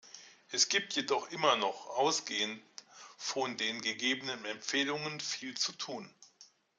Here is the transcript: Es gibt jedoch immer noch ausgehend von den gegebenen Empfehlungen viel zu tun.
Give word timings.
Es 0.49 0.67
gibt 0.67 0.93
jedoch 0.93 1.29
immer 1.29 1.57
noch 1.57 1.85
ausgehend 1.91 2.59
von 3.17 3.55
den 3.57 3.81
gegebenen 3.81 4.43
Empfehlungen 4.45 5.19
viel 5.19 5.55
zu 5.55 5.73
tun. 5.73 6.11